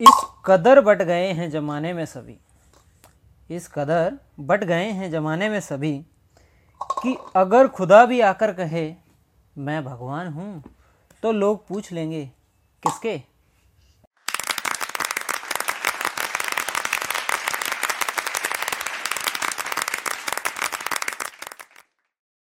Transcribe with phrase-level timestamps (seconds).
[0.00, 2.36] इस कदर बट गए हैं जमाने में सभी।
[3.50, 5.98] इस कदर बट गए हैं जमाने में सभी
[6.80, 8.94] कि अगर खुदा भी आकर कहे,
[9.56, 10.62] मैं भगवान हूँ
[11.22, 12.24] तो लोग पूछ लेंगे,
[12.82, 13.20] किसके?